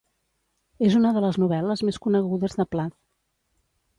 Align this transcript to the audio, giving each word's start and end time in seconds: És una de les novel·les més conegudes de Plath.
És 0.87 0.95
una 0.99 1.11
de 1.17 1.21
les 1.25 1.37
novel·les 1.43 1.85
més 1.89 2.01
conegudes 2.07 2.57
de 2.61 2.67
Plath. 2.77 2.97